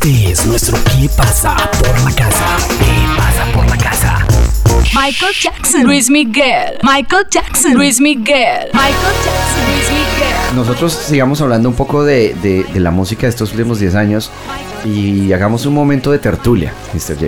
Este 0.00 0.30
es 0.30 0.46
nuestro 0.46 0.78
¿Qué 0.84 1.08
pasa 1.16 1.56
por 1.80 1.88
la 2.04 2.14
casa? 2.14 2.56
¿Qué 2.78 3.16
pasa 3.16 3.44
por 3.52 3.66
la 3.68 3.76
casa? 3.76 4.26
Michael 4.94 5.34
Jackson, 5.42 5.82
Luis 5.82 6.08
Miguel, 6.08 6.78
Michael 6.84 7.26
Jackson, 7.28 7.74
Luis 7.74 8.00
Miguel, 8.00 8.68
Michael 8.72 8.94
Jackson, 9.24 9.64
Luis 9.74 9.88
Miguel. 9.90 10.54
Nosotros 10.56 10.92
sigamos 10.92 11.40
hablando 11.40 11.68
un 11.68 11.74
poco 11.74 12.04
de, 12.04 12.34
de- 12.40 12.62
de 12.72 12.80
la 12.80 12.92
música 12.92 13.22
de 13.22 13.30
estos 13.30 13.50
últimos 13.50 13.80
10 13.80 13.96
años 13.96 14.30
y 14.84 15.32
hagamos 15.32 15.66
un 15.66 15.74
momento 15.74 16.12
de 16.12 16.18
tertulia, 16.20 16.72
Mr. 16.94 17.16
J. 17.16 17.26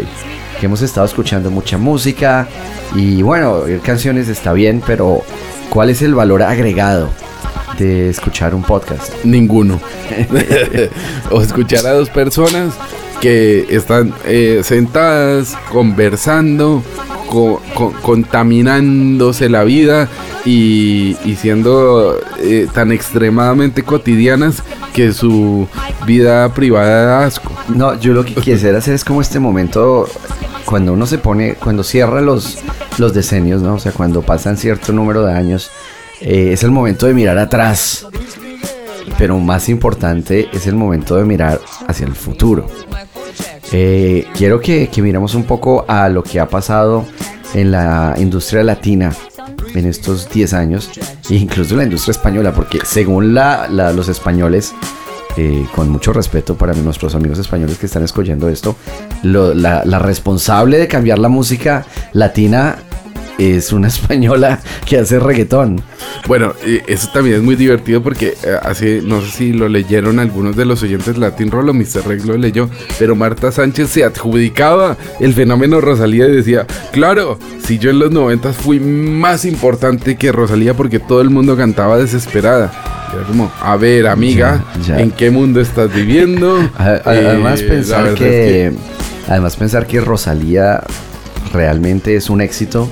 Que 0.61 0.67
hemos 0.67 0.81
estado 0.83 1.07
escuchando 1.07 1.51
mucha 1.51 1.77
música 1.77 2.47
y 2.95 3.23
bueno, 3.23 3.53
oír 3.53 3.81
canciones 3.81 4.29
está 4.29 4.53
bien, 4.53 4.81
pero 4.87 5.25
¿cuál 5.71 5.91
es 5.91 6.03
el 6.03 6.15
valor 6.15 6.45
agregado 6.45 7.11
de 7.79 8.11
escuchar 8.11 8.55
un 8.55 8.63
podcast? 8.63 9.13
Ninguno. 9.25 9.81
o 11.31 11.41
escuchar 11.43 11.87
a 11.87 11.93
dos 11.93 12.11
personas 12.11 12.75
que 13.21 13.67
están 13.71 14.13
eh, 14.25 14.61
sentadas, 14.65 15.57
conversando, 15.71 16.83
co- 17.29 17.61
co- 17.75 17.93
contaminándose 18.03 19.49
la 19.49 19.65
vida 19.65 20.09
y, 20.45 21.17
y 21.25 21.37
siendo 21.37 22.19
eh, 22.41 22.67
tan 22.73 22.93
extremadamente 22.93 23.83
cotidianas 23.83 24.63
que 24.95 25.13
su 25.13 25.69
vida 26.07 26.53
privada 26.55 27.05
da 27.05 27.25
asco. 27.27 27.53
No, 27.69 27.99
yo 28.01 28.13
lo 28.15 28.25
que 28.25 28.35
quisiera 28.43 28.79
hacer 28.79 28.95
es 28.95 29.05
como 29.05 29.21
este 29.21 29.39
momento 29.39 30.09
cuando 30.65 30.93
uno 30.93 31.07
se 31.07 31.19
pone, 31.19 31.55
cuando 31.55 31.83
cierra 31.83 32.21
los, 32.21 32.59
los 32.99 33.13
decenios, 33.13 33.61
¿no? 33.61 33.75
O 33.75 33.79
sea, 33.79 33.93
cuando 33.93 34.23
pasan 34.23 34.57
cierto 34.57 34.93
número 34.93 35.25
de 35.25 35.33
años, 35.35 35.71
eh, 36.21 36.51
es 36.53 36.63
el 36.63 36.71
momento 36.71 37.07
de 37.07 37.15
mirar 37.15 37.39
atrás. 37.39 38.07
Pero 39.19 39.39
más 39.39 39.69
importante 39.69 40.49
es 40.53 40.67
el 40.67 40.75
momento 40.77 41.17
de 41.17 41.25
mirar 41.25 41.61
hacia 41.87 42.07
el 42.07 42.15
futuro. 42.15 42.67
Eh, 43.73 44.27
quiero 44.37 44.61
que, 44.61 44.89
que 44.89 45.03
miremos 45.03 45.35
un 45.35 45.45
poco 45.45 45.85
a 45.87 46.09
lo 46.09 46.23
que 46.23 46.41
ha 46.41 46.49
pasado 46.49 47.05
en 47.55 47.71
la 47.71 48.15
industria 48.19 48.63
latina 48.63 49.13
en 49.75 49.87
estos 49.87 50.29
10 50.31 50.53
años, 50.55 50.91
e 51.29 51.35
incluso 51.35 51.73
en 51.75 51.79
la 51.79 51.85
industria 51.85 52.13
española, 52.13 52.53
porque 52.53 52.81
según 52.85 53.35
la- 53.35 53.69
los 53.69 54.09
españoles, 54.09 54.73
eh, 55.37 55.65
con 55.75 55.89
mucho 55.89 56.13
respeto 56.13 56.57
para 56.57 56.73
nuestros 56.73 57.15
amigos 57.15 57.39
españoles 57.39 57.79
que 57.79 57.87
están 57.87 58.03
escuchando 58.03 58.49
esto, 58.49 58.75
la, 59.23 59.83
la 59.85 59.99
responsable 60.01 60.79
de 60.79 60.89
cambiar 60.89 61.19
la 61.21 61.29
música 61.29 61.85
latina 62.13 62.79
es 63.41 63.73
una 63.73 63.89
española 63.89 64.61
que 64.87 64.99
hace 64.99 65.19
reggaetón. 65.19 65.81
Bueno, 66.27 66.53
eso 66.87 67.09
también 67.13 67.37
es 67.37 67.43
muy 67.43 67.57
divertido 67.57 68.03
porque 68.03 68.35
eh, 68.43 68.57
hace, 68.63 69.01
no 69.03 69.21
sé 69.23 69.31
si 69.31 69.53
lo 69.53 69.69
leyeron 69.69 70.19
algunos 70.19 70.57
de 70.57 70.65
los 70.65 70.83
oyentes 70.83 71.17
Latin 71.17 71.51
Roll 71.51 71.71
o 71.71 71.75
Mr. 71.75 72.07
Reg 72.07 72.25
lo 72.27 72.37
leyó, 72.37 72.69
pero 72.99 73.17
Marta 73.17 73.51
Sánchez 73.51 73.89
se 73.91 74.05
adjudicaba 74.05 74.97
el 75.21 75.35
fenómeno 75.35 75.81
Rosalía 75.81 76.27
y 76.29 76.33
decía, 76.33 76.67
claro, 76.93 77.39
si 77.65 77.79
yo 77.79 77.91
en 77.91 77.99
los 77.99 78.11
90 78.11 78.53
fui 78.53 78.79
más 78.81 79.45
importante 79.45 80.17
que 80.17 80.33
Rosalía 80.33 80.75
porque 80.75 80.99
todo 80.99 81.21
el 81.21 81.31
mundo 81.31 81.57
cantaba 81.57 81.99
desesperada. 81.99 82.71
Era 83.13 83.25
como, 83.25 83.51
a 83.61 83.77
ver, 83.77 84.07
amiga, 84.07 84.65
Ya, 84.87 84.97
ya. 84.97 85.01
¿en 85.01 85.11
qué 85.11 85.31
mundo 85.31 85.61
estás 85.61 85.93
viviendo? 85.93 86.59
Además 86.79 87.61
Eh, 87.61 87.65
la 87.65 87.69
pensar 87.75 88.15
que, 88.15 88.67
es 88.67 88.75
además 89.29 89.57
pensar 89.57 89.87
que 89.87 90.01
Rosalía 90.01 90.83
realmente 91.53 92.15
es 92.15 92.31
un 92.31 92.41
éxito 92.41 92.89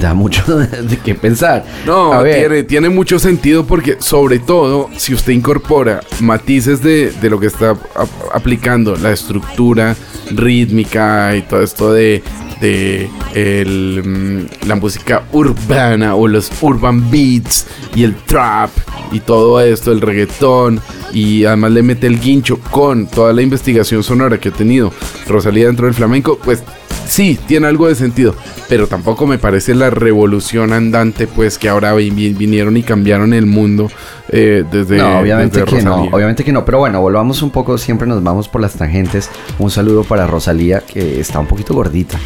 da 0.00 0.14
mucho 0.14 0.42
de 0.58 0.98
qué 0.98 1.14
pensar. 1.14 1.64
No, 1.86 2.22
tiene, 2.22 2.62
tiene 2.62 2.88
mucho 2.88 3.18
sentido 3.18 3.66
porque 3.66 3.96
sobre 4.00 4.38
todo 4.38 4.88
si 4.96 5.14
usted 5.14 5.32
incorpora 5.32 6.00
matices 6.20 6.82
de, 6.82 7.10
de 7.10 7.30
lo 7.30 7.38
que 7.40 7.46
está 7.46 7.70
ap- 7.70 8.08
aplicando, 8.32 8.96
la 8.96 9.12
estructura 9.12 9.96
rítmica 10.30 11.34
y 11.36 11.42
todo 11.42 11.62
esto 11.62 11.92
de, 11.92 12.22
de 12.60 13.08
el, 13.34 14.02
mm, 14.04 14.66
la 14.68 14.76
música 14.76 15.22
urbana 15.32 16.14
o 16.14 16.28
los 16.28 16.50
urban 16.60 17.10
beats 17.10 17.66
y 17.94 18.02
el 18.04 18.14
trap 18.14 18.70
y 19.12 19.20
todo 19.20 19.60
esto, 19.60 19.90
el 19.92 20.00
reggaetón 20.00 20.80
y 21.12 21.44
además 21.46 21.72
le 21.72 21.82
mete 21.82 22.06
el 22.06 22.20
guincho 22.20 22.58
con 22.70 23.06
toda 23.06 23.32
la 23.32 23.40
investigación 23.42 24.02
sonora 24.02 24.38
que 24.38 24.50
ha 24.50 24.52
tenido 24.52 24.92
Rosalía 25.26 25.66
dentro 25.66 25.86
del 25.86 25.94
flamenco, 25.94 26.38
pues 26.44 26.62
sí, 27.08 27.38
tiene 27.48 27.66
algo 27.66 27.88
de 27.88 27.94
sentido, 27.96 28.34
pero 28.68 28.86
tampoco 28.86 29.26
me 29.26 29.38
parece 29.38 29.74
la 29.74 29.90
revolución 29.90 30.72
andante, 30.72 31.26
pues 31.26 31.58
que 31.58 31.68
ahora 31.68 31.92
vi- 31.94 32.10
vi- 32.10 32.34
vinieron 32.34 32.76
y 32.76 32.82
cambiaron 32.84 33.32
el 33.32 33.46
mundo 33.46 33.90
eh, 34.30 34.64
desde. 34.70 34.98
no, 34.98 35.18
obviamente 35.18 35.60
desde 35.60 35.76
que 35.78 35.82
no, 35.82 35.96
obviamente 36.12 36.44
que 36.44 36.52
no, 36.52 36.64
pero 36.64 36.78
bueno, 36.78 37.00
volvamos 37.00 37.42
un 37.42 37.50
poco, 37.50 37.78
siempre 37.78 38.06
nos 38.06 38.22
vamos 38.22 38.46
por 38.48 38.60
las 38.60 38.74
tangentes. 38.74 39.30
Un 39.58 39.70
saludo 39.70 40.04
para 40.04 40.26
Rosalía, 40.26 40.80
que 40.80 41.18
está 41.20 41.40
un 41.40 41.46
poquito 41.46 41.74
gordita. 41.74 42.18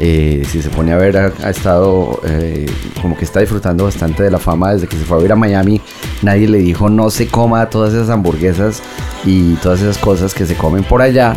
Eh, 0.00 0.44
si 0.48 0.62
se 0.62 0.68
pone 0.70 0.92
a 0.92 0.96
ver, 0.96 1.16
ha, 1.16 1.32
ha 1.42 1.50
estado 1.50 2.20
eh, 2.24 2.66
como 3.02 3.16
que 3.16 3.24
está 3.24 3.40
disfrutando 3.40 3.82
bastante 3.82 4.22
de 4.22 4.30
la 4.30 4.38
fama 4.38 4.72
desde 4.72 4.86
que 4.86 4.96
se 4.96 5.02
fue 5.04 5.16
a 5.16 5.18
vivir 5.18 5.32
a 5.32 5.36
Miami. 5.36 5.80
Nadie 6.22 6.46
le 6.46 6.58
dijo 6.58 6.88
no 6.88 7.10
se 7.10 7.26
coma 7.26 7.68
todas 7.68 7.94
esas 7.94 8.08
hamburguesas 8.08 8.80
y 9.24 9.54
todas 9.54 9.80
esas 9.80 9.98
cosas 9.98 10.34
que 10.34 10.46
se 10.46 10.54
comen 10.54 10.84
por 10.84 11.02
allá. 11.02 11.36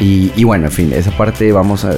Y, 0.00 0.42
bueno, 0.44 0.66
en 0.66 0.72
fin, 0.72 0.92
esa 0.92 1.16
parte 1.16 1.52
vamos 1.52 1.84
a, 1.84 1.92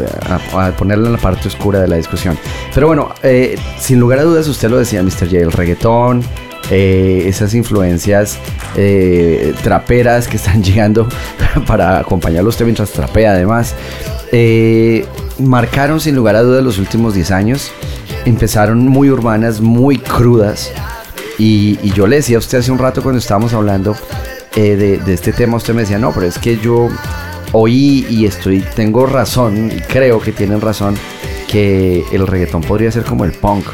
a- 0.54 0.66
a 0.66 0.76
ponerla 0.76 1.06
en 1.06 1.12
la 1.14 1.18
parte 1.18 1.48
oscura 1.48 1.80
de 1.80 1.88
la 1.88 1.96
discusión. 1.96 2.38
Pero 2.74 2.86
bueno, 2.88 3.14
eh, 3.22 3.56
sin 3.80 3.98
lugar 3.98 4.18
a 4.18 4.22
dudas, 4.22 4.46
usted 4.48 4.68
lo 4.68 4.76
decía, 4.78 5.02
Mr. 5.02 5.26
J, 5.30 5.38
el 5.38 5.50
reggaetón, 5.52 6.22
eh, 6.70 7.24
esas 7.26 7.54
influencias 7.54 8.38
eh, 8.76 9.54
traperas 9.62 10.28
que 10.28 10.36
están 10.36 10.62
llegando 10.62 11.08
para 11.66 11.98
acompañarlo 11.98 12.50
usted 12.50 12.64
mientras 12.66 12.90
trapea 12.90 13.30
además, 13.32 13.74
eh, 14.30 15.06
marcaron 15.38 15.98
sin 16.00 16.14
lugar 16.16 16.36
a 16.36 16.42
dudas 16.42 16.62
los 16.62 16.78
últimos 16.78 17.14
10 17.14 17.30
años. 17.30 17.70
Empezaron 18.26 18.86
muy 18.88 19.08
urbanas, 19.08 19.60
muy 19.62 19.96
crudas. 19.98 20.70
Y, 21.38 21.78
yo 21.92 22.06
le 22.06 22.16
decía 22.16 22.36
a 22.36 22.40
usted 22.40 22.58
hace 22.58 22.72
un 22.72 22.78
rato 22.78 23.02
cuando 23.02 23.18
estábamos 23.20 23.54
hablando 23.54 23.96
eh, 24.54 25.00
de 25.02 25.14
este 25.14 25.32
tema, 25.32 25.56
usted 25.56 25.72
me 25.74 25.82
decía, 25.82 25.98
no, 25.98 26.12
pero 26.12 26.26
es 26.26 26.38
que 26.38 26.58
yo 26.58 26.88
oí 27.58 28.06
y 28.10 28.26
estoy, 28.26 28.62
tengo 28.74 29.06
razón, 29.06 29.70
y 29.74 29.80
creo 29.80 30.20
que 30.20 30.32
tienen 30.32 30.60
razón, 30.60 30.94
que 31.48 32.04
el 32.12 32.26
reggaetón 32.26 32.60
podría 32.60 32.92
ser 32.92 33.04
como 33.04 33.24
el 33.24 33.32
punk. 33.32 33.64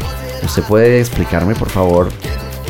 ¿Usted 0.44 0.62
puede 0.62 1.00
explicarme, 1.00 1.54
por 1.54 1.68
favor, 1.68 2.08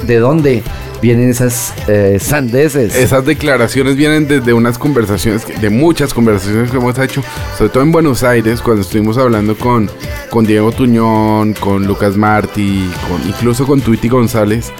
de 0.06 0.16
dónde 0.18 0.62
vienen 1.02 1.28
esas 1.28 1.74
eh, 1.86 2.18
sandeces? 2.18 2.96
Esas 2.96 3.26
declaraciones 3.26 3.96
vienen 3.96 4.26
desde 4.26 4.54
unas 4.54 4.78
conversaciones, 4.78 5.44
de 5.60 5.70
muchas 5.70 6.14
conversaciones 6.14 6.70
que 6.70 6.78
hemos 6.78 6.98
hecho, 6.98 7.22
sobre 7.58 7.70
todo 7.70 7.82
en 7.82 7.92
Buenos 7.92 8.22
Aires, 8.22 8.62
cuando 8.62 8.80
estuvimos 8.80 9.18
hablando 9.18 9.54
con, 9.56 9.90
con 10.30 10.46
Diego 10.46 10.72
Tuñón, 10.72 11.52
con 11.54 11.86
Lucas 11.86 12.16
Martí, 12.16 12.90
con, 13.08 13.28
incluso 13.28 13.66
con 13.66 13.82
Twitty 13.82 14.08
González, 14.08 14.72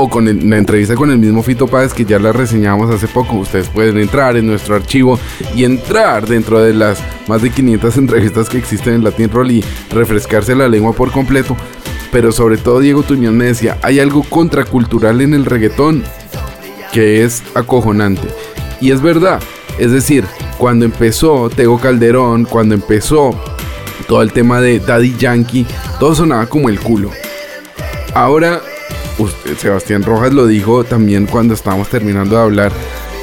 o 0.00 0.08
con 0.08 0.26
la 0.26 0.56
entrevista 0.56 0.94
con 0.94 1.10
el 1.10 1.18
mismo 1.18 1.42
Fito 1.42 1.66
Páez, 1.66 1.92
que 1.92 2.04
ya 2.04 2.20
la 2.20 2.30
reseñamos 2.32 2.88
hace 2.88 3.08
poco. 3.08 3.34
Ustedes 3.34 3.68
pueden 3.68 3.98
entrar 3.98 4.36
en 4.36 4.46
nuestro 4.46 4.76
archivo 4.76 5.18
y 5.56 5.64
entrar 5.64 6.28
dentro 6.28 6.60
de 6.60 6.72
las 6.72 7.02
más 7.26 7.42
de 7.42 7.50
500 7.50 7.96
entrevistas 7.98 8.48
que 8.48 8.58
existen 8.58 8.94
en 8.94 9.04
Latin 9.04 9.28
Roll 9.28 9.50
y 9.50 9.64
refrescarse 9.90 10.54
la 10.54 10.68
lengua 10.68 10.92
por 10.92 11.10
completo. 11.10 11.56
Pero 12.12 12.30
sobre 12.30 12.58
todo 12.58 12.78
Diego 12.78 13.02
Tuñón 13.02 13.36
me 13.36 13.46
decía, 13.46 13.76
hay 13.82 13.98
algo 13.98 14.22
contracultural 14.22 15.20
en 15.20 15.34
el 15.34 15.44
reggaetón 15.44 16.04
que 16.92 17.24
es 17.24 17.42
acojonante. 17.54 18.28
Y 18.80 18.92
es 18.92 19.02
verdad, 19.02 19.40
es 19.80 19.90
decir, 19.90 20.24
cuando 20.58 20.84
empezó 20.84 21.50
Tego 21.50 21.80
Calderón, 21.80 22.44
cuando 22.44 22.76
empezó 22.76 23.32
todo 24.06 24.22
el 24.22 24.32
tema 24.32 24.60
de 24.60 24.78
Daddy 24.78 25.16
Yankee, 25.18 25.66
todo 25.98 26.14
sonaba 26.14 26.46
como 26.46 26.68
el 26.68 26.78
culo. 26.78 27.10
Ahora, 28.14 28.62
Sebastián 29.58 30.02
Rojas 30.02 30.32
lo 30.32 30.46
dijo 30.46 30.84
también 30.84 31.26
cuando 31.26 31.54
estábamos 31.54 31.88
terminando 31.88 32.36
de 32.36 32.42
hablar 32.42 32.72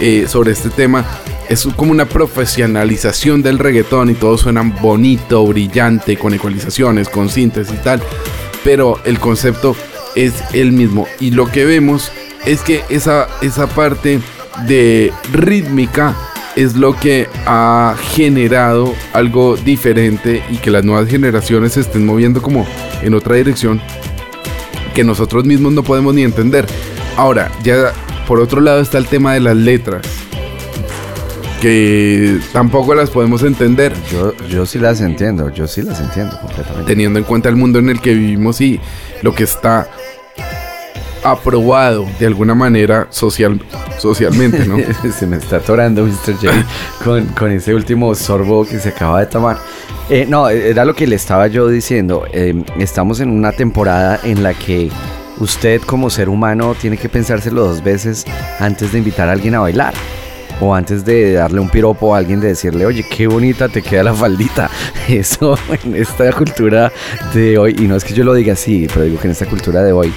eh, 0.01 0.25
sobre 0.27 0.51
este 0.51 0.69
tema. 0.69 1.05
Es 1.47 1.67
como 1.75 1.91
una 1.91 2.05
profesionalización 2.05 3.41
del 3.41 3.59
reggaetón 3.59 4.09
y 4.09 4.15
todo 4.15 4.37
suena 4.37 4.61
bonito, 4.81 5.45
brillante, 5.45 6.17
con 6.17 6.33
ecualizaciones, 6.33 7.07
con 7.07 7.29
síntesis 7.29 7.73
y 7.73 7.83
tal. 7.83 8.01
Pero 8.63 8.99
el 9.05 9.19
concepto 9.19 9.75
es 10.15 10.33
el 10.53 10.71
mismo. 10.71 11.07
Y 11.19 11.31
lo 11.31 11.45
que 11.47 11.65
vemos 11.65 12.11
es 12.45 12.61
que 12.61 12.83
esa, 12.89 13.27
esa 13.41 13.67
parte 13.67 14.19
de 14.67 15.13
rítmica 15.31 16.15
es 16.55 16.75
lo 16.75 16.95
que 16.95 17.27
ha 17.45 17.95
generado 18.13 18.93
algo 19.13 19.57
diferente 19.57 20.43
y 20.49 20.57
que 20.57 20.71
las 20.71 20.83
nuevas 20.83 21.09
generaciones 21.09 21.73
se 21.73 21.81
estén 21.81 22.05
moviendo 22.05 22.41
como 22.41 22.65
en 23.01 23.13
otra 23.13 23.35
dirección 23.35 23.81
que 24.95 25.03
nosotros 25.03 25.45
mismos 25.45 25.73
no 25.73 25.83
podemos 25.83 26.15
ni 26.15 26.23
entender. 26.23 26.65
Ahora, 27.17 27.51
ya 27.63 27.93
por 28.27 28.39
otro 28.39 28.61
lado 28.61 28.79
está 28.79 28.97
el 28.97 29.05
tema 29.05 29.33
de 29.33 29.41
las 29.41 29.55
letras, 29.55 30.01
que 31.61 32.39
tampoco 32.53 32.93
las 32.95 33.09
podemos 33.09 33.41
entender 33.43 33.93
Yo, 34.11 34.33
yo 34.47 34.65
sí 34.65 34.79
las 34.79 35.01
entiendo, 35.01 35.49
yo 35.49 35.67
sí 35.67 35.81
las 35.81 35.99
entiendo 35.99 36.39
completamente. 36.39 36.85
teniendo 36.85 37.19
en 37.19 37.25
cuenta 37.25 37.49
el 37.49 37.55
mundo 37.55 37.79
en 37.79 37.89
el 37.89 38.01
que 38.01 38.13
vivimos 38.13 38.61
y 38.61 38.79
lo 39.21 39.35
que 39.35 39.43
está 39.43 39.87
aprobado 41.23 42.05
de 42.19 42.27
alguna 42.27 42.55
manera 42.55 43.07
social 43.09 43.59
socialmente, 43.97 44.65
¿no? 44.65 44.77
se 45.11 45.27
me 45.27 45.37
está 45.37 45.57
atorando 45.57 46.03
Mr. 46.03 46.35
J 46.35 46.51
con, 47.03 47.25
con 47.27 47.51
ese 47.51 47.73
último 47.73 48.13
sorbo 48.15 48.65
que 48.65 48.79
se 48.79 48.89
acaba 48.89 49.19
de 49.19 49.27
tomar. 49.27 49.57
Eh, 50.09 50.25
no, 50.27 50.49
era 50.49 50.85
lo 50.85 50.93
que 50.93 51.07
le 51.07 51.15
estaba 51.15 51.47
yo 51.47 51.67
diciendo. 51.67 52.25
Eh, 52.31 52.63
estamos 52.79 53.19
en 53.19 53.29
una 53.29 53.51
temporada 53.51 54.19
en 54.23 54.43
la 54.43 54.53
que 54.53 54.91
usted 55.39 55.81
como 55.81 56.09
ser 56.09 56.29
humano 56.29 56.75
tiene 56.79 56.97
que 56.97 57.09
pensárselo 57.09 57.67
dos 57.67 57.83
veces 57.83 58.25
antes 58.59 58.91
de 58.91 58.99
invitar 58.99 59.29
a 59.29 59.31
alguien 59.31 59.55
a 59.55 59.59
bailar. 59.59 59.93
O 60.61 60.73
antes 60.73 61.03
de 61.03 61.33
darle 61.33 61.59
un 61.59 61.69
piropo 61.69 62.15
a 62.15 62.19
alguien 62.19 62.39
de 62.39 62.47
decirle, 62.47 62.85
oye, 62.85 63.03
qué 63.09 63.27
bonita 63.27 63.67
te 63.67 63.81
queda 63.81 64.03
la 64.03 64.13
faldita. 64.13 64.69
Eso 65.09 65.57
en 65.83 65.95
esta 65.95 66.31
cultura 66.31 66.93
de 67.33 67.57
hoy, 67.57 67.75
y 67.77 67.87
no 67.87 67.95
es 67.97 68.05
que 68.05 68.13
yo 68.13 68.23
lo 68.23 68.33
diga 68.33 68.53
así, 68.53 68.87
pero 68.87 69.05
digo 69.05 69.19
que 69.19 69.27
en 69.27 69.31
esta 69.31 69.47
cultura 69.47 69.83
de 69.83 69.91
hoy 69.91 70.13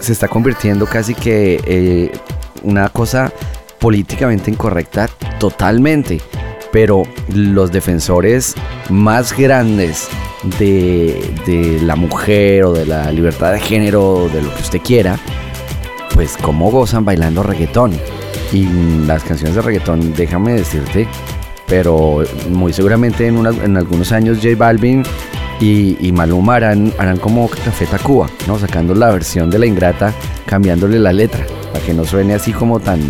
se 0.00 0.12
está 0.12 0.26
convirtiendo 0.26 0.86
casi 0.86 1.14
que 1.14 1.60
eh, 1.64 2.10
una 2.62 2.88
cosa 2.88 3.32
políticamente 3.78 4.50
incorrecta 4.50 5.08
totalmente. 5.38 6.20
Pero 6.72 7.02
los 7.34 7.70
defensores 7.70 8.54
más 8.88 9.36
grandes 9.36 10.08
de, 10.58 11.34
de 11.44 11.80
la 11.82 11.96
mujer 11.96 12.64
o 12.64 12.72
de 12.72 12.86
la 12.86 13.12
libertad 13.12 13.52
de 13.52 13.60
género, 13.60 14.30
de 14.32 14.40
lo 14.40 14.54
que 14.54 14.62
usted 14.62 14.80
quiera, 14.80 15.18
pues 16.14 16.36
cómo 16.38 16.70
gozan 16.70 17.04
bailando 17.04 17.42
reggaetón. 17.42 17.92
Y 18.52 18.66
las 19.06 19.22
canciones 19.22 19.54
de 19.56 19.62
reggaetón, 19.62 20.14
déjame 20.14 20.52
decirte, 20.54 21.06
pero 21.66 22.22
muy 22.50 22.72
seguramente 22.72 23.26
en, 23.26 23.44
en 23.46 23.76
algunos 23.76 24.12
años 24.12 24.38
J 24.42 24.56
Balvin 24.56 25.02
y, 25.60 26.12
Maluma 26.12 26.56
harán, 26.56 26.92
harán 26.98 27.18
como 27.18 27.48
Café 27.48 27.86
Tacuba, 27.86 28.28
¿no? 28.46 28.58
Sacando 28.58 28.94
la 28.94 29.10
versión 29.10 29.48
de 29.48 29.58
La 29.58 29.66
Ingrata, 29.66 30.12
cambiándole 30.44 30.98
la 30.98 31.12
letra, 31.12 31.46
que 31.84 31.94
no 31.94 32.04
suene 32.04 32.34
así 32.34 32.52
como 32.52 32.80
tan, 32.80 33.00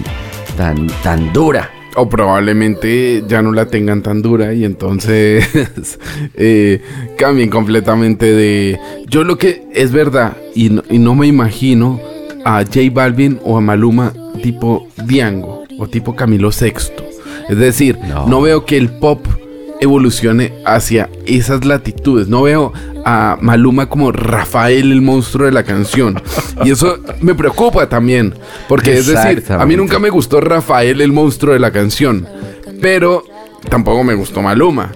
tan, 0.57 0.87
tan 1.03 1.33
dura. 1.33 1.71
O 1.95 2.09
probablemente 2.09 3.23
ya 3.29 3.43
no 3.43 3.53
la 3.53 3.67
tengan 3.67 4.03
tan 4.03 4.23
dura 4.23 4.55
y 4.55 4.65
entonces 4.65 5.47
eh, 6.35 6.81
cambien 7.19 7.51
completamente 7.51 8.33
de... 8.33 8.79
Yo 9.09 9.25
lo 9.25 9.37
que 9.37 9.67
es 9.75 9.93
verdad 9.93 10.37
y 10.55 10.71
no, 10.71 10.83
y 10.89 10.99
no 10.99 11.15
me 11.15 11.27
imagino 11.27 12.01
a 12.47 12.65
J 12.65 12.81
Balvin 12.93 13.39
o 13.45 13.59
a 13.59 13.61
Maluma 13.61 14.13
tipo 14.43 14.89
Diango 15.05 15.65
o 15.79 15.87
tipo 15.87 16.17
Camilo 16.17 16.49
VI. 16.51 16.73
Es 17.51 17.59
decir, 17.59 17.99
No. 18.09 18.27
no 18.27 18.41
veo 18.41 18.65
que 18.65 18.79
el 18.79 18.89
pop 18.89 19.27
evolucione 19.83 20.53
hacia 20.65 21.11
esas 21.27 21.65
latitudes. 21.65 22.29
No 22.29 22.43
veo 22.43 22.73
a 23.05 23.37
Maluma 23.41 23.89
como 23.89 24.13
Rafael 24.13 24.93
el 24.93 25.03
monstruo 25.03 25.47
de 25.47 25.53
la 25.53 25.65
canción. 25.65 26.21
Y 26.65 26.71
eso 26.71 26.99
me 27.21 27.35
preocupa 27.35 27.89
también. 27.89 28.35
Porque 28.69 28.95
es 28.95 29.07
decir, 29.07 29.45
a 29.51 29.67
mí 29.67 29.77
nunca 29.77 29.99
me 29.99 30.11
gustó 30.11 30.41
Rafael 30.41 31.01
el 31.01 31.13
monstruo 31.13 31.53
de 31.53 31.61
la 31.61 31.71
canción. 31.71 32.27
Pero 32.81 33.25
tampoco 33.69 34.05
me 34.05 34.15
gustó 34.15 34.43
Maluma. 34.43 34.93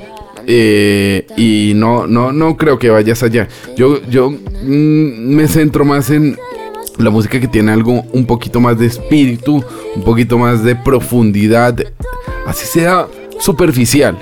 Eh, 0.49 1.27
y 1.37 1.73
no, 1.75 2.07
no, 2.07 2.31
no 2.31 2.57
creo 2.57 2.79
que 2.79 2.91
vayas 2.91 3.23
allá. 3.23 3.49
Yo, 3.77 4.01
yo 4.09 4.31
mm, 4.31 5.35
me 5.35 5.49
centro 5.49 5.85
más 5.85 6.11
en 6.11 6.39
la 6.99 7.11
música 7.11 7.41
que 7.41 7.49
tiene 7.49 7.73
algo 7.73 8.05
un 8.13 8.27
poquito 8.27 8.61
más 8.61 8.79
de 8.79 8.87
espíritu, 8.87 9.65
un 9.95 10.03
poquito 10.03 10.39
más 10.39 10.63
de 10.63 10.77
profundidad, 10.77 11.77
así 12.47 12.67
sea 12.67 13.07
superficial, 13.39 14.17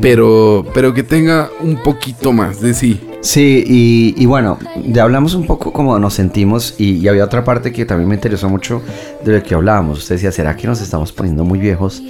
pero, 0.00 0.64
pero 0.74 0.94
que 0.94 1.02
tenga 1.02 1.50
un 1.60 1.82
poquito 1.82 2.32
más 2.32 2.60
de 2.60 2.74
sí. 2.74 3.00
Sí, 3.20 3.64
y, 3.66 4.14
y 4.16 4.26
bueno, 4.26 4.58
ya 4.86 5.02
hablamos 5.02 5.34
un 5.34 5.44
poco 5.46 5.72
como 5.72 5.98
nos 5.98 6.14
sentimos 6.14 6.74
y, 6.78 6.98
y 6.98 7.08
había 7.08 7.24
otra 7.24 7.42
parte 7.44 7.72
que 7.72 7.84
también 7.84 8.08
me 8.08 8.14
interesó 8.14 8.48
mucho 8.48 8.80
de 9.24 9.38
lo 9.38 9.42
que 9.42 9.54
hablábamos. 9.54 9.98
Usted 9.98 10.14
decía, 10.14 10.30
¿será 10.32 10.56
que 10.56 10.66
nos 10.68 10.80
estamos 10.80 11.10
poniendo 11.12 11.44
muy 11.44 11.58
viejos 11.58 12.00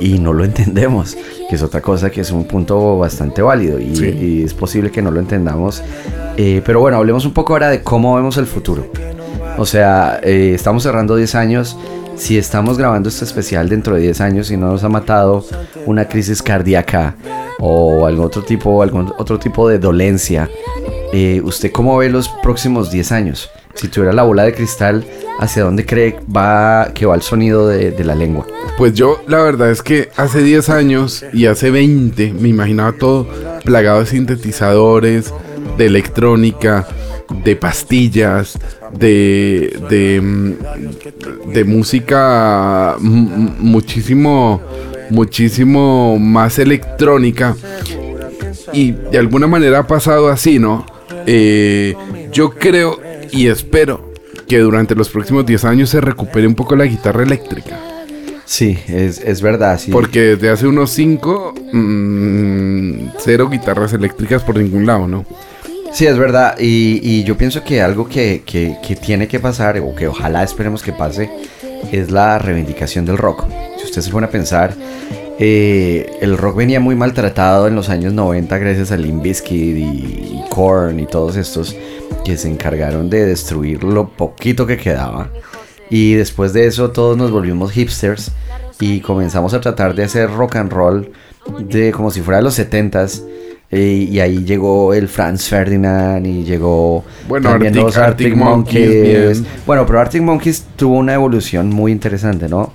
y 0.00 0.18
no 0.18 0.32
lo 0.32 0.44
entendemos? 0.50 1.16
Que 1.48 1.54
es 1.54 1.62
otra 1.62 1.80
cosa 1.80 2.10
que 2.10 2.20
es 2.22 2.32
un 2.32 2.44
punto 2.44 2.98
bastante 2.98 3.42
válido 3.42 3.78
y, 3.78 3.94
Sí. 3.94 4.06
y 4.06 4.42
es 4.42 4.52
posible 4.54 4.90
que 4.90 5.02
no 5.02 5.12
lo 5.12 5.20
entendamos. 5.20 5.82
Eh, 6.36 6.62
pero 6.66 6.80
bueno, 6.80 6.96
hablemos 6.96 7.24
un 7.24 7.32
poco 7.32 7.52
ahora 7.52 7.70
de 7.70 7.82
cómo 7.82 8.16
vemos 8.16 8.36
el 8.36 8.46
futuro. 8.46 8.86
O 9.60 9.66
sea, 9.66 10.20
eh, 10.22 10.52
estamos 10.54 10.84
cerrando 10.84 11.16
10 11.16 11.34
años. 11.34 11.76
Si 12.16 12.38
estamos 12.38 12.78
grabando 12.78 13.10
este 13.10 13.26
especial 13.26 13.68
dentro 13.68 13.94
de 13.94 14.00
10 14.00 14.22
años 14.22 14.50
y 14.50 14.56
no 14.56 14.68
nos 14.68 14.84
ha 14.84 14.88
matado 14.88 15.44
una 15.84 16.08
crisis 16.08 16.42
cardíaca 16.42 17.14
o 17.58 18.06
algún 18.06 18.24
otro 18.24 18.40
tipo, 18.40 18.82
algún 18.82 19.12
otro 19.18 19.38
tipo 19.38 19.68
de 19.68 19.78
dolencia, 19.78 20.48
eh, 21.12 21.42
¿usted 21.44 21.70
cómo 21.72 21.98
ve 21.98 22.08
los 22.08 22.30
próximos 22.42 22.90
10 22.90 23.12
años? 23.12 23.50
Si 23.74 23.88
tuviera 23.88 24.14
la 24.14 24.22
bola 24.22 24.44
de 24.44 24.54
cristal, 24.54 25.04
¿hacia 25.38 25.64
dónde 25.64 25.84
cree 25.84 26.18
va, 26.34 26.92
que 26.94 27.04
va 27.04 27.14
el 27.14 27.20
sonido 27.20 27.68
de, 27.68 27.90
de 27.90 28.04
la 28.04 28.14
lengua? 28.14 28.46
Pues 28.78 28.94
yo 28.94 29.20
la 29.26 29.42
verdad 29.42 29.70
es 29.70 29.82
que 29.82 30.08
hace 30.16 30.42
10 30.42 30.70
años 30.70 31.22
y 31.34 31.44
hace 31.44 31.70
20 31.70 32.32
me 32.32 32.48
imaginaba 32.48 32.92
todo 32.92 33.28
plagado 33.62 34.00
de 34.00 34.06
sintetizadores, 34.06 35.34
de 35.76 35.84
electrónica, 35.84 36.86
de 37.44 37.56
pastillas, 37.56 38.58
de, 38.98 39.78
de, 39.88 40.56
de 41.52 41.64
música 41.64 42.96
muchísimo, 43.00 44.60
muchísimo 45.10 46.18
más 46.18 46.58
electrónica. 46.58 47.56
Y 48.72 48.92
de 48.92 49.18
alguna 49.18 49.46
manera 49.46 49.80
ha 49.80 49.86
pasado 49.86 50.28
así, 50.28 50.58
¿no? 50.58 50.86
Eh, 51.26 51.94
yo 52.32 52.50
creo 52.50 53.00
y 53.32 53.48
espero 53.48 54.12
que 54.46 54.58
durante 54.58 54.94
los 54.94 55.08
próximos 55.08 55.46
10 55.46 55.64
años 55.64 55.90
se 55.90 56.00
recupere 56.00 56.46
un 56.46 56.54
poco 56.54 56.74
la 56.76 56.84
guitarra 56.84 57.22
eléctrica. 57.22 57.78
Sí, 58.44 58.76
es, 58.88 59.20
es 59.20 59.42
verdad, 59.42 59.78
sí. 59.78 59.92
Porque 59.92 60.20
desde 60.20 60.50
hace 60.50 60.66
unos 60.66 60.90
5, 60.90 61.54
cero 63.18 63.48
guitarras 63.48 63.92
eléctricas 63.92 64.42
por 64.42 64.56
ningún 64.56 64.86
lado, 64.86 65.06
¿no? 65.06 65.24
Sí, 65.92 66.06
es 66.06 66.18
verdad. 66.18 66.56
Y, 66.58 67.24
yo 67.24 67.36
pienso 67.36 67.62
que 67.64 67.82
algo 67.82 68.08
que, 68.08 68.42
que- 68.46 68.96
tiene 68.96 69.28
que 69.28 69.40
pasar, 69.40 69.78
o 69.80 69.94
que 69.94 70.08
ojalá 70.08 70.42
esperemos 70.42 70.82
que 70.82 70.92
pase, 70.92 71.30
es 71.92 72.10
la 72.10 72.38
reivindicación 72.38 73.04
del 73.04 73.18
rock. 73.18 73.44
Si 73.78 73.84
usted 73.84 74.02
se 74.02 74.10
pone 74.10 74.26
a 74.26 74.30
pensar, 74.30 74.74
eh, 75.38 76.18
el 76.20 76.36
rock 76.36 76.56
venía 76.56 76.80
muy 76.80 76.94
maltratado 76.94 77.66
en 77.66 77.74
los 77.74 77.88
años 77.88 78.12
90 78.12 78.58
gracias 78.58 78.92
a 78.92 78.96
Limp 78.96 79.24
y 79.26 80.40
Korn 80.50 81.00
y 81.00 81.06
todos 81.06 81.36
estos 81.36 81.74
que 82.24 82.36
se 82.36 82.48
encargaron 82.48 83.08
de 83.08 83.24
destruir 83.24 83.82
lo 83.82 84.08
poquito 84.10 84.66
que 84.66 84.76
quedaba. 84.76 85.30
Y 85.88 86.14
después 86.14 86.52
de 86.52 86.66
eso 86.66 86.90
todos 86.90 87.16
nos 87.16 87.30
volvimos 87.30 87.72
hipsters 87.72 88.30
y 88.78 89.00
comenzamos 89.00 89.54
a 89.54 89.60
tratar 89.60 89.94
de 89.94 90.04
hacer 90.04 90.30
rock 90.30 90.56
and 90.56 90.72
roll 90.72 91.10
de 91.58 91.90
como 91.90 92.10
si 92.10 92.20
fuera 92.20 92.38
de 92.38 92.44
los 92.44 92.58
70s. 92.58 93.22
Eh, 93.70 94.08
y 94.10 94.18
ahí 94.20 94.44
llegó 94.44 94.92
el 94.94 95.08
Franz 95.08 95.48
Ferdinand 95.48 96.26
y 96.26 96.44
llegó 96.44 97.04
Bueno, 97.28 97.50
también 97.50 97.74
Arctic- 97.74 97.82
los 97.82 97.96
Arctic 97.96 98.26
Arctic, 98.28 98.36
Monkeys. 98.36 99.42
Bueno, 99.66 99.86
pero 99.86 100.00
Arctic 100.00 100.22
Monkeys 100.22 100.64
tuvo 100.76 100.96
una 100.96 101.14
evolución 101.14 101.68
muy 101.70 101.92
interesante, 101.92 102.48
¿no? 102.48 102.72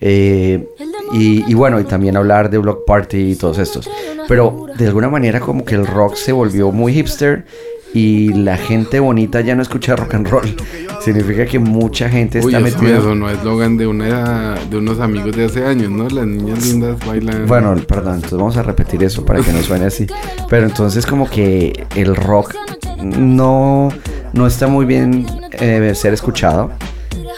Eh, 0.00 0.66
y, 1.12 1.44
y 1.50 1.54
bueno, 1.54 1.78
y 1.78 1.84
también 1.84 2.16
hablar 2.16 2.50
de 2.50 2.58
Block 2.58 2.84
Party 2.86 3.32
y 3.32 3.36
todos 3.36 3.58
estos. 3.58 3.88
Pero 4.26 4.66
de 4.76 4.86
alguna 4.86 5.08
manera 5.08 5.40
como 5.40 5.64
que 5.64 5.74
el 5.74 5.86
rock 5.86 6.16
se 6.16 6.32
volvió 6.32 6.72
muy 6.72 6.92
hipster 6.94 7.44
y 7.94 8.32
la 8.32 8.56
gente 8.56 9.00
bonita 9.00 9.40
ya 9.40 9.54
no 9.54 9.62
escucha 9.62 9.96
rock 9.96 10.14
and 10.14 10.28
roll. 10.28 10.56
Significa 11.00 11.44
que 11.46 11.58
mucha 11.58 12.08
gente 12.08 12.40
Uy, 12.40 12.54
está 12.54 12.66
eso, 12.66 12.78
metida. 12.78 12.98
eso 12.98 13.14
no 13.14 13.28
es 13.28 13.38
eslogan 13.38 13.76
de, 13.76 13.86
una, 13.86 14.54
de 14.70 14.76
unos 14.76 15.00
amigos 15.00 15.36
de 15.36 15.46
hace 15.46 15.64
años, 15.64 15.90
¿no? 15.90 16.08
Las 16.08 16.26
niñas 16.26 16.64
lindas 16.66 16.96
bailan. 17.04 17.46
Bueno, 17.46 17.74
perdón, 17.86 18.16
entonces 18.16 18.38
vamos 18.38 18.56
a 18.56 18.62
repetir 18.62 19.02
eso 19.02 19.24
para 19.24 19.40
que 19.42 19.52
no 19.52 19.62
suene 19.62 19.86
así. 19.86 20.06
Pero 20.48 20.66
entonces 20.66 21.06
como 21.06 21.28
que 21.28 21.86
el 21.96 22.14
rock 22.14 22.54
no, 23.02 23.90
no 24.32 24.46
está 24.46 24.68
muy 24.68 24.86
bien 24.86 25.26
eh, 25.52 25.92
ser 25.94 26.14
escuchado. 26.14 26.70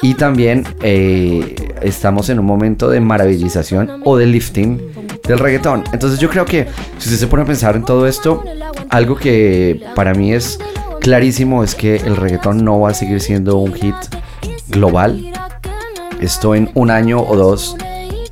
Y 0.02 0.14
también 0.14 0.64
eh, 0.82 1.54
estamos 1.80 2.28
en 2.28 2.38
un 2.38 2.44
momento 2.44 2.90
de 2.90 3.00
maravillización 3.00 4.02
o 4.04 4.16
de 4.18 4.26
lifting 4.26 4.78
del 5.26 5.38
reggaetón. 5.38 5.84
Entonces 5.92 6.20
yo 6.20 6.28
creo 6.28 6.44
que 6.44 6.66
si 6.98 7.08
usted 7.08 7.16
se 7.16 7.26
pone 7.26 7.44
a 7.44 7.46
pensar 7.46 7.76
en 7.76 7.84
todo 7.84 8.06
esto, 8.06 8.44
algo 8.94 9.16
que 9.16 9.82
para 9.94 10.14
mí 10.14 10.32
es 10.32 10.58
clarísimo 11.00 11.64
es 11.64 11.74
que 11.74 11.96
el 11.96 12.16
reggaetón 12.16 12.64
no 12.64 12.80
va 12.80 12.90
a 12.90 12.94
seguir 12.94 13.20
siendo 13.20 13.58
un 13.58 13.72
hit 13.74 13.94
global. 14.68 15.32
Esto 16.20 16.54
en 16.54 16.70
un 16.74 16.90
año 16.90 17.20
o 17.20 17.36
dos 17.36 17.76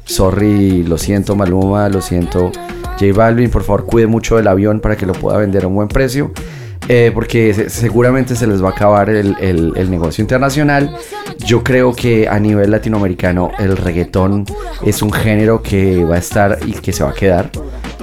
Sorry, 0.04 0.82
lo 0.82 0.98
siento 0.98 1.36
Maluma, 1.36 1.88
lo 1.88 2.00
siento 2.00 2.50
J 2.98 3.12
Balvin, 3.14 3.50
por 3.50 3.62
favor 3.62 3.86
cuide 3.86 4.06
mucho 4.06 4.36
del 4.36 4.48
avión 4.48 4.80
para 4.80 4.96
que 4.96 5.06
lo 5.06 5.12
pueda 5.14 5.38
vender 5.38 5.64
a 5.64 5.68
un 5.68 5.74
buen 5.74 5.88
precio. 5.88 6.32
eh, 6.88 7.12
porque 7.14 7.54
se- 7.54 7.70
seguramente 7.70 8.34
se 8.34 8.44
les 8.48 8.60
va 8.62 8.70
a 8.70 8.72
acabar 8.72 9.08
el, 9.08 9.36
el- 9.40 9.72
el 9.76 9.88
negocio 9.90 10.20
internacional. 10.20 10.90
Yo 11.46 11.62
creo 11.62 11.94
que 11.94 12.28
a 12.28 12.40
nivel 12.40 12.72
latinoamericano 12.72 13.52
el 13.60 13.76
reggaetón 13.76 14.44
es 14.84 15.00
un 15.00 15.12
género 15.12 15.62
que 15.62 16.04
va 16.04 16.16
a 16.16 16.18
estar 16.18 16.58
y 16.66 16.72
que 16.72 16.92
se 16.92 17.04
va 17.04 17.10
a 17.10 17.14
quedar. 17.14 17.50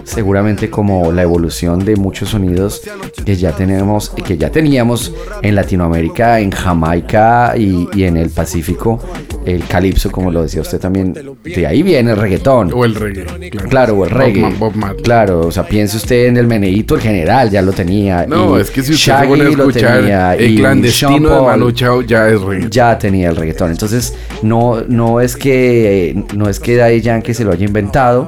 Seguramente 0.10 0.70
como 0.70 1.12
la 1.12 1.22
evolución 1.22 1.86
de 1.86 1.96
muchos 1.96 2.30
sonidos 2.30 2.82
que 3.24 3.36
ya 3.36 3.52
tenemos 3.52 4.12
y 4.18 4.24
que 4.24 4.38
ya 4.38 4.50
teníamos 4.50 5.14
en 5.44 5.54
Latinoamérica, 5.54 6.40
en 6.40 6.50
Jamaica 6.52 7.54
y, 7.56 7.88
y 7.94 8.04
en 8.06 8.18
el 8.18 8.30
Pacífico 8.32 9.00
el 9.46 9.66
calipso, 9.66 10.12
como 10.12 10.32
lo 10.32 10.44
decía 10.44 10.62
usted 10.62 10.80
también, 10.80 11.14
de 11.44 11.68
ahí 11.68 11.82
viene 11.82 12.12
el 12.12 12.18
reggaetón. 12.18 12.72
O 12.74 12.86
el 12.86 12.96
reggae. 12.96 13.26
Claro, 13.50 13.70
Claro, 13.70 13.94
o 13.98 14.06
el 14.06 14.12
reggae. 14.12 14.42
Bob, 14.58 14.74
Bob. 14.76 15.02
Claro, 15.02 15.48
o 15.48 15.52
sea, 15.52 15.66
piense 15.66 15.98
usted 15.98 16.28
en 16.28 16.38
el 16.38 16.48
meneíto, 16.48 16.96
el 16.96 17.02
general, 17.02 17.50
ya 17.50 17.62
lo 17.62 17.72
tenía. 17.72 18.26
No, 18.28 18.58
y 18.58 18.62
es 18.62 18.70
que 18.70 18.84
si 18.84 18.94
usted 18.94 19.12
Shaggy 19.14 19.24
se 19.24 19.28
pone 19.30 19.42
a 19.42 19.46
lo 19.46 19.70
escuchar 19.70 20.00
tenía, 20.00 20.36
el 20.36 20.56
clandestino 20.58 21.10
Sean 21.10 21.24
de 21.24 21.30
Paul 21.30 21.46
Manu 21.46 21.72
Chao 21.72 22.02
ya 22.02 22.28
es 22.30 22.42
reggae. 22.42 22.68
ya 22.70 22.98
tenía 22.98 23.30
el 23.30 23.36
reggaetón. 23.36 23.72
Entonces, 23.72 24.14
no, 24.42 24.82
no 24.88 25.22
es 25.22 25.36
que 25.36 26.24
no 26.36 26.50
es 26.50 26.60
que 26.60 26.76
Daddy 26.76 27.02
Yankee 27.02 27.34
se 27.34 27.44
lo 27.44 27.52
haya 27.52 27.66
inventado. 27.66 28.28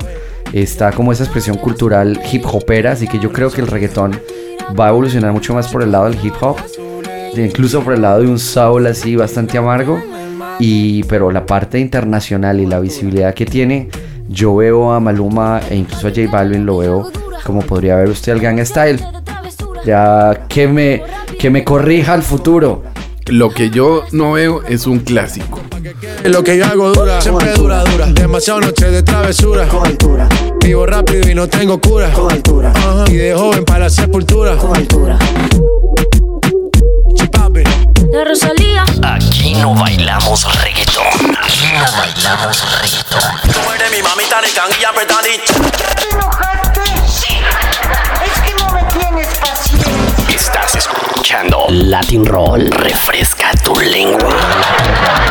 Está 0.53 0.91
como 0.91 1.12
esa 1.12 1.24
expresión 1.24 1.58
cultural 1.58 2.20
hip 2.31 2.46
hopera, 2.46 2.91
así 2.91 3.08
que 3.08 3.20
yo 3.20 3.31
creo 3.31 3.50
que 3.50 3.62
el 3.62 3.67
reggaetón 3.67 4.20
va 4.77 4.88
a 4.88 4.89
evolucionar 4.89 5.31
mucho 5.31 5.53
más 5.53 5.67
por 5.67 5.81
el 5.81 5.91
lado 5.91 6.10
del 6.10 6.25
hip 6.25 6.34
hop, 6.41 6.58
incluso 7.36 7.81
por 7.81 7.93
el 7.93 8.01
lado 8.01 8.22
de 8.22 8.27
un 8.27 8.39
soul 8.39 8.88
así 8.88 9.15
bastante 9.15 9.58
amargo. 9.58 10.01
Y 10.60 11.03
pero 11.03 11.31
la 11.31 11.46
parte 11.46 11.79
internacional 11.79 12.60
y 12.60 12.65
la 12.65 12.79
visibilidad 12.79 13.34
que 13.34 13.46
tiene, 13.46 13.89
yo 14.27 14.55
veo 14.55 14.91
a 14.91 15.00
Maluma 15.00 15.62
e 15.70 15.75
incluso 15.75 16.08
a 16.08 16.12
J 16.12 16.29
Balvin 16.31 16.65
lo 16.65 16.77
veo 16.77 17.12
como 17.43 17.62
podría 17.62 17.96
ver 17.96 18.10
usted 18.10 18.34
al 18.34 18.39
Gang 18.39 18.60
Style. 18.63 19.00
Ya 19.86 20.46
que 20.48 20.67
me 20.67 21.01
que 21.39 21.50
me 21.50 21.63
corrija 21.63 22.13
el 22.13 22.22
futuro. 22.22 22.84
Lo 23.28 23.50
que 23.50 23.70
yo 23.70 24.04
no 24.12 24.34
veo 24.34 24.62
es 24.63 24.86
un 24.88 25.00
clásico. 25.00 25.62
Lo 26.24 26.44
que 26.44 26.58
yo 26.58 26.66
hago 26.66 26.92
dura, 26.92 27.22
siempre 27.22 27.54
dura, 27.54 27.84
dura. 27.84 28.08
Demasiado 28.08 28.62
noche 28.62 28.90
de 28.90 29.04
travesura. 29.04 29.68
Con 29.68 29.86
altura, 29.86 30.28
Vivo 30.60 30.86
rápido 30.86 31.30
y 31.30 31.36
no 31.36 31.48
tengo 31.48 31.80
cura. 31.80 32.12
con 32.12 32.32
altura. 32.32 32.74
Y 33.08 33.13
de 33.13 33.34
joven 33.36 33.63
para 33.63 33.82
la 33.86 33.90
sepultura. 33.90 34.56
con 34.58 34.75
altura. 34.75 35.18
Chipapi. 37.16 37.63
La 38.12 38.24
Rosalía. 38.25 38.84
Aquí 39.04 39.54
no 39.56 39.74
bailamos 39.75 40.46
reggaetón. 40.63 41.36
Aquí 41.42 41.66
no 41.74 41.98
bailamos 41.98 42.82
reggaetón. 42.82 43.22
Tú 43.54 43.72
eres 43.74 43.92
mi 43.96 44.01
mamita 44.04 44.42
de 44.42 44.50
canguilla 44.50 44.92
Latin 51.91 52.24
Roll. 52.24 52.69
Refresca 52.71 53.51
tu 53.62 53.74
lengua. 53.81 55.31